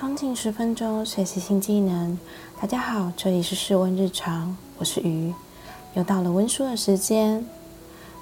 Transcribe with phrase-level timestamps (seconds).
[0.00, 2.18] 通勤十分钟，学习新技能。
[2.58, 5.34] 大家好，这里是试问日常，我是鱼，
[5.92, 7.44] 又到了温书的时间。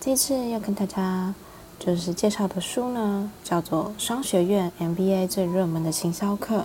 [0.00, 1.34] 这次要跟大家
[1.80, 6.58] 就是介绍的书呢，叫做《商学院 MBA 最热门的行销课》。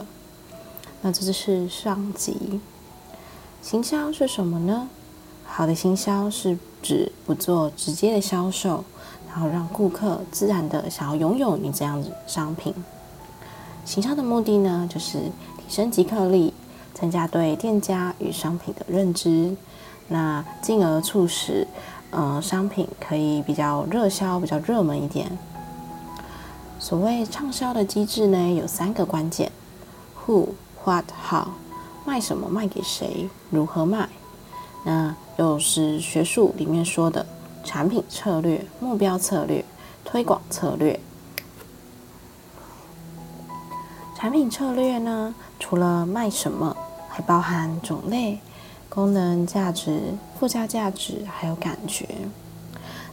[1.01, 2.61] 那这就是上集。
[3.63, 4.87] 行销是什么呢？
[5.43, 8.83] 好的行销是指不做直接的销售，
[9.27, 12.75] 然后让顾客自然的想要拥有你这样子商品。
[13.89, 15.17] 行销的目的呢，就是
[15.57, 16.53] 提升即客力，
[16.93, 19.55] 增加对店家与商品的认知，
[20.09, 21.65] 那进而促使，
[22.11, 25.35] 呃，商品可以比较热销、比较热门一点。
[26.77, 29.51] 所谓畅销的机制呢，有三个关键
[30.23, 30.49] ：Who、
[30.83, 31.47] What、How，
[32.05, 34.07] 卖什么、卖给谁、如何卖。
[34.85, 37.25] 那又是学术里面说的
[37.63, 39.65] 产品策略、目标策略、
[40.05, 40.99] 推广策略。
[44.19, 46.75] 产品策略呢，除了卖什么，
[47.07, 48.37] 还包含种类、
[48.89, 52.05] 功能、价值、附加价值，还有感觉。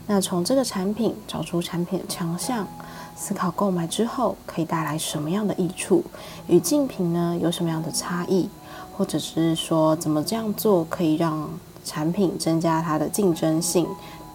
[0.08, 2.66] 那从这个产品找出产品的强项，
[3.14, 6.02] 思考购买之后可以带来什么样的益处，
[6.48, 8.48] 与竞品呢有什么样的差异，
[8.96, 11.48] 或者是说怎么这样做可以让
[11.84, 13.86] 产品增加它的竞争性、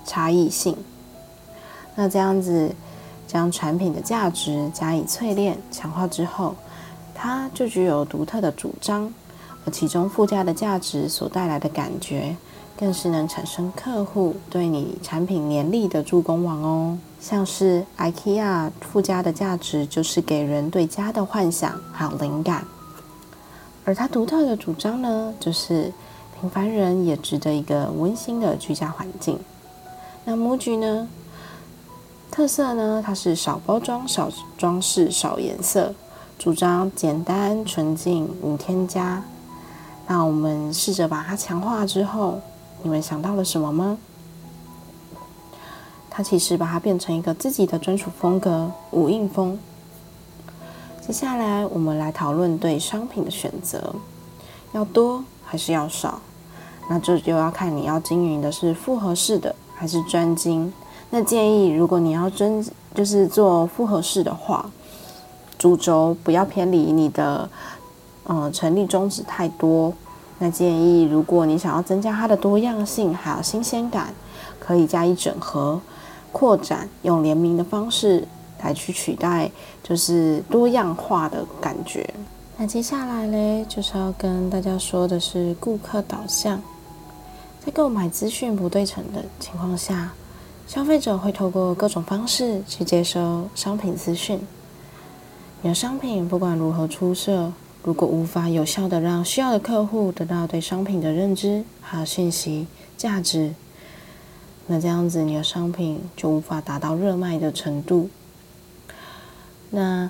[0.06, 0.78] 差异性。
[1.96, 2.74] 那这样子。
[3.32, 6.54] 将产品的价值加以淬炼、强化之后，
[7.16, 9.10] 它就具有独特的主张，
[9.64, 12.36] 而其中附加的价值所带来的感觉，
[12.78, 16.98] 更是能产生客户对你产品黏力的助攻网哦。
[17.22, 22.66] 像是 IKEA 附加的价值就是给人对家的幻想还有灵感，
[23.86, 25.90] 而它独特的主张呢，就是
[26.38, 29.40] 平凡人也值得一个温馨的居家环境。
[30.26, 31.08] 那 MUJI 呢？
[32.42, 35.94] 特色呢，它是少包装、少装饰、少颜色，
[36.40, 39.22] 主张简单纯净无添加。
[40.08, 42.42] 那我们试着把它强化之后，
[42.82, 44.00] 你们想到了什么吗？
[46.10, 49.60] 它其实把它变成一个自己的专属风格——无印风。
[51.00, 53.94] 接下来我们来讨论对商品的选择，
[54.72, 56.20] 要多还是要少？
[56.90, 60.74] 那这就要看你要经营的是复合式的还是专精。
[61.14, 64.72] 那建议，如果你要真就是做复合式的话，
[65.58, 67.50] 主轴不要偏离你的
[68.24, 69.94] 呃成立宗旨太多。
[70.40, 74.14] 那建议，如果你想要增加它的多样性还有新鲜感，
[74.58, 75.80] 可以加以整合、
[76.32, 78.26] 扩展，用联名的方式
[78.64, 79.52] 来去取代，
[79.84, 82.10] 就是多样化的感觉。
[82.58, 86.62] 那接下来嘞，就是要跟大家说的是顾客导向，
[87.66, 90.14] 在购买资讯不对称的情况下。
[90.74, 94.40] 消费者会透过各种方式去接收商品资讯。
[95.62, 97.52] 你的商品不管如何出色，
[97.84, 103.54] 如果无法有效的让需要的客户得到对商品的认知还有信息价值，
[104.68, 108.10] 那这样子你的商品就无法达到热卖的程度。
[109.72, 110.10] 那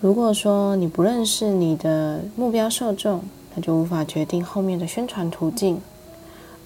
[0.00, 3.22] 如果说你不认识你的目标受众，
[3.54, 5.80] 那就无法决定后面的宣传途径。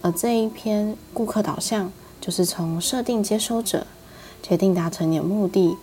[0.00, 1.92] 而这一篇顾客导向。
[2.24, 3.86] 就是从设定接收者，
[4.42, 5.76] 决定达成你的目的，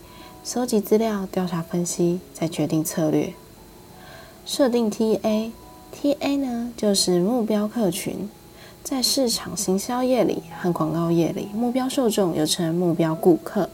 [0.43, 3.31] 收集资料、调查分析，再决定策略。
[4.43, 8.27] 设定 TA，TA 呢就是目标客群，
[8.83, 13.69] 在市场行销业里和广告业里，目标受众又称目标顾客、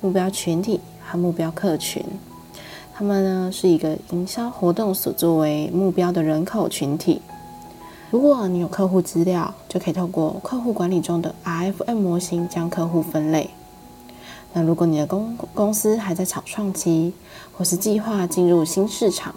[0.00, 2.04] 目标群体和目标客群。
[2.94, 7.20] 他们呢是一个营销活动所作为目标的人口群体。
[8.12, 13.48] 如果你有客户资料，就可以透过客户管理中的 RFM 模型将客户分类。
[14.52, 17.14] 那如果你的公公司还在草创期，
[17.56, 19.34] 或是计划进入新市场，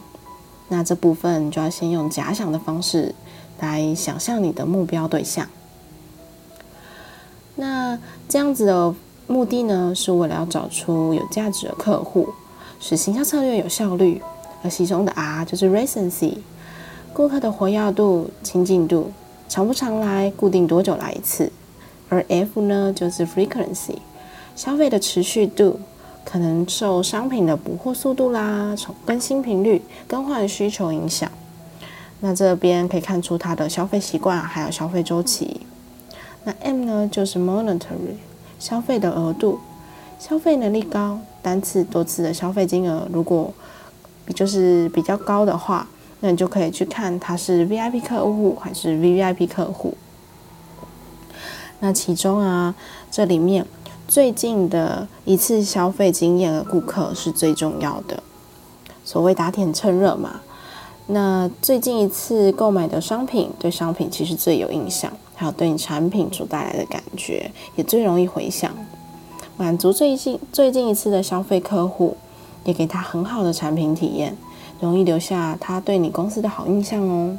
[0.68, 3.16] 那这部分就要先用假想的方式
[3.62, 5.48] 来想象你的目标对象。
[7.56, 7.98] 那
[8.28, 8.94] 这样子的
[9.26, 12.28] 目的呢，是为了要找出有价值的客户，
[12.82, 14.22] 使行销策略有效率。
[14.62, 16.40] 而其中的 R 就是 Recency。
[17.16, 19.10] 顾客的活跃度、亲近度，
[19.48, 21.50] 常不常来，固定多久来一次？
[22.10, 23.96] 而 F 呢，就是 frequency，
[24.54, 25.80] 消费的持续度，
[26.26, 31.32] 可能受商品的补货速度啦、从更新频率、更换需求影响。
[32.20, 35.62] 那这边可以看出它的消费习惯，还有消费周期。
[36.44, 38.18] 那 M 呢，就是 monetary，
[38.60, 39.60] 消费的额度，
[40.20, 43.54] 消费能力高，单次、多次的消费金额，如果
[44.36, 45.88] 就是比较高的话。
[46.26, 49.94] 那你就可以去看他是 VIP 客户还是 VVIP 客户。
[51.82, 52.74] 那其中啊，
[53.12, 53.64] 这里面
[54.08, 58.24] 最近的一次消费经验的顾客是最重要的。
[59.04, 60.42] 所谓打铁趁热嘛。
[61.06, 68.74] 那最近一次购买的商品，对商品其实最有印象，还有对你产品所带来的感觉，也最容易回想。
[69.58, 72.18] 满足最近最近一次的消费客户，
[72.64, 74.36] 也给他很好的产品体验，
[74.80, 77.38] 容易留下他对你公司的好印象哦。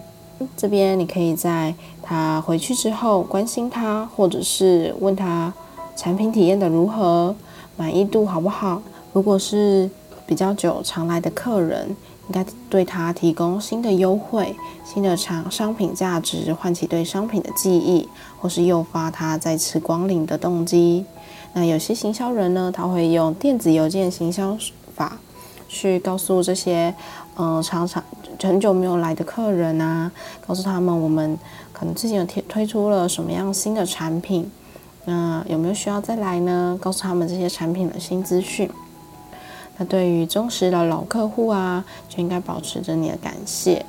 [0.56, 5.52] 这边你可以在他回去之后关心他，或者是问他
[5.96, 7.34] 产品体验的如何，
[7.76, 8.82] 满意度好不好。
[9.12, 9.90] 如果是
[10.26, 11.88] 比较久常来的客人，
[12.28, 14.54] 应该对他提供新的优惠、
[14.84, 18.06] 新的商商品价值，唤起对商品的记忆，
[18.38, 21.04] 或是诱发他再次光临的动机。
[21.54, 24.54] 那有些行销人呢，他会用电子邮件行销
[24.94, 25.16] 法，
[25.68, 26.94] 去告诉这些
[27.36, 28.02] 嗯常常
[28.40, 30.10] 很久没有来的客人啊，
[30.46, 31.38] 告诉他们我们
[31.72, 34.50] 可能最近有推推出了什么样新的产品，
[35.04, 36.78] 那有没有需要再来呢？
[36.80, 38.70] 告诉他们这些产品的新资讯。
[39.78, 43.84] 那对于忠实的老客户啊，就应该保持着你的感谢。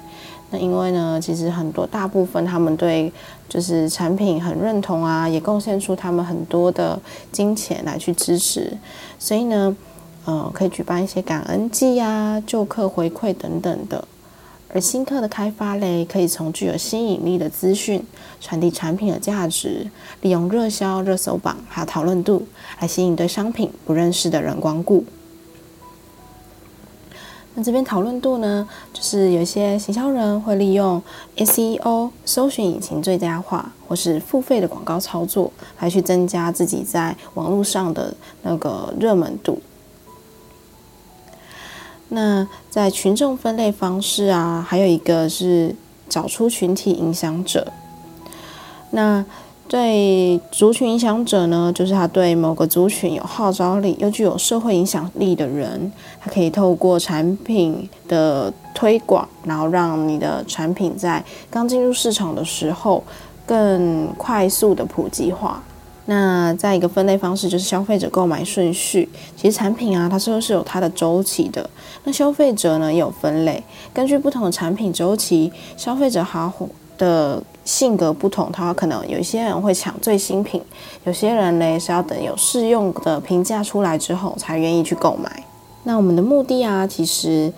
[0.49, 3.11] 那因为呢，其实很多大部分他们对
[3.49, 6.99] 就是产品很认同啊，也贡献出他们很多的
[7.31, 8.77] 金钱来去支持，
[9.17, 9.75] 所以呢，
[10.27, 14.05] 呃，可以举办一些感恩季啊、旧客回馈等等的。
[14.73, 18.03] 而新客的开发嘞，可以从具有吸引力的资讯
[18.41, 19.89] 传递产品的价值，
[20.19, 22.45] 利用热销、热搜榜还有讨论度
[22.81, 25.05] 来吸引对商品不认识的人光顾。
[27.55, 31.01] 那这边讨论度呢，就是有一些行销人会利用
[31.37, 39.61] SEO 搜寻引擎最佳化，或是付费的广告操作，来去增加自己在网络上的那个热门度。
[42.09, 45.75] 那在群众分类方式啊，还有一个是
[46.07, 47.67] 找出群体影响者。
[48.91, 49.25] 那
[49.67, 63.03] 对族群影响者呢，就是他对某个族群有号召力又具有社会影响力的人，他可以透过产品的推广，然后让你的产品在刚进入市场的时候
[63.45, 65.61] 更快速的普及化。
[66.07, 71.69] 那再一个分类方式就是消费者购买顺序，其实产品啊，它是是有它的周期的。
[72.03, 73.63] 那消费者呢也有分类，
[73.93, 76.51] 根据不同的产品周期，消费者好
[76.97, 77.41] 的。
[77.67, 80.61] 性格不同，他可能有一些人会抢最新品，
[81.03, 85.43] 有些人呢是要等有试用的评价出来之后才愿意去购买。
[85.83, 87.51] 那我们的目的啊，其实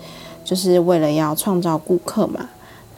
[0.44, 2.48] 就是为了要创造顾客嘛，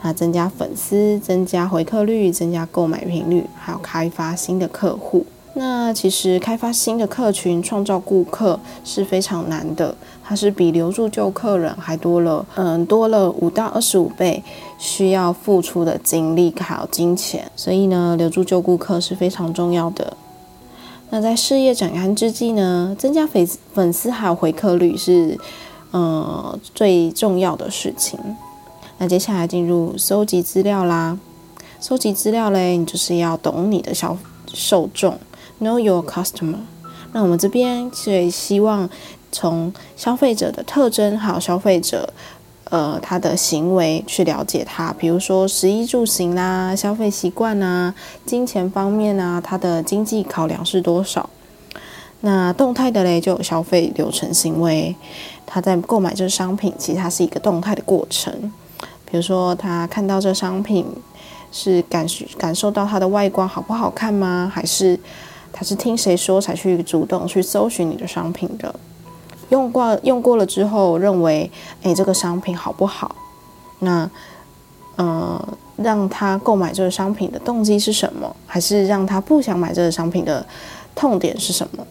[0.01, 5.23] 那增加粉丝，增加回客率，增加购买频率，还有开发新的客户。
[5.55, 14.43] 那其实开发新的客群、创造顾客是非常难的，它是比留住旧客人还多了，嗯，多了五到二十五倍
[14.79, 17.51] 需要付出的精力还有金钱。
[17.55, 20.17] 所以呢，留住旧顾客是非常重要的。
[21.11, 25.37] 那在事业展开之际呢，增加粉粉丝还有回客率是，
[25.91, 28.19] 嗯，最重要的事情。
[28.97, 31.19] 那接下来进入收集资料啦，
[31.79, 34.17] 收集资料嘞，你就是要懂你的小
[34.51, 35.15] 受众。
[35.59, 36.59] Know your customer。
[37.11, 38.89] 那我们这边是希望
[39.31, 42.11] 从消费者的特征，还有消费者
[42.71, 47.93] 呃他的行为去了解他，比如说食衣住行啦、消费习惯啊、
[48.25, 51.29] 金钱方面啊，他的经济考量是多少？
[52.21, 54.95] 那动态的嘞就有消费流程行为，
[55.45, 58.51] 他在购买这个商品，其实它是一个动态的过程。
[59.05, 60.85] 比如说他看到这商品
[61.51, 62.07] 是感
[62.39, 64.51] 感受到它的外观好不好看吗？
[64.51, 64.99] 还是？
[65.53, 68.73] 他是听谁说才去主动去搜寻你的商品的？
[69.49, 71.49] 用过用过了之后，认为
[71.83, 73.15] 诶这个商品好不好？
[73.79, 74.09] 那
[74.97, 75.39] 嗯，
[75.77, 78.35] 让他购买这个商品的动机是什么？
[78.47, 80.43] 还是让他不想买这个商品的
[80.95, 81.85] 痛点是什么？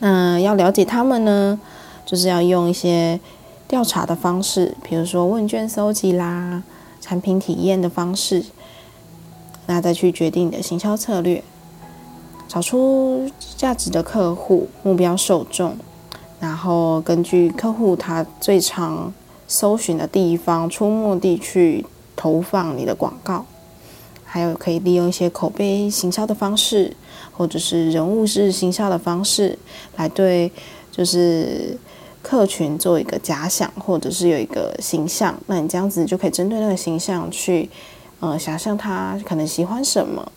[0.00, 1.58] 那要了解他们呢，
[2.04, 3.18] 就是要用一些
[3.66, 6.62] 调查的方式，比如说问卷搜集啦，
[7.00, 8.44] 产品体验的方式。
[9.66, 11.42] 那再去决定你的行销策略，
[12.46, 15.76] 找出价值的客户目标受众，
[16.38, 19.12] 然后根据客户他最常
[19.48, 23.44] 搜寻的地方出没地去投放你的广告，
[24.24, 26.96] 还有可以利用一些口碑行销的方式，
[27.36, 29.58] 或者是人物式行销的方式，
[29.96, 30.52] 来对
[30.92, 31.76] 就是
[32.22, 37.68] 客群做一个假想，或者是有一个形象，那你这样子就可以针对那个形象去。
[38.20, 40.32] 呃，想象他可能喜欢什么。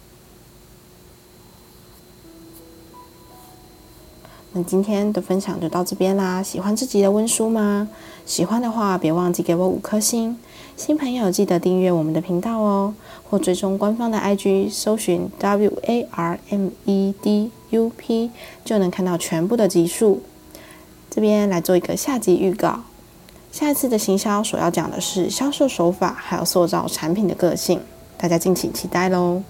[4.51, 6.41] 那今天的分享就到这边啦。
[6.41, 7.88] 喜欢这集的温书吗？
[8.25, 10.38] 喜欢的话，别忘记给我五颗星。
[10.75, 12.93] 新朋友记得订阅我们的频道哦，
[13.29, 18.31] 或追踪官方的 IG，搜寻 W A R M E D U P，
[18.65, 20.24] 就能看到全部的集数。
[21.09, 22.83] 这边来做一个下集预告，
[23.51, 27.82] 下一次的行销所要讲的是销售手法，还有塑造产品的个性，
[28.18, 29.41] 大家敬请期待喽。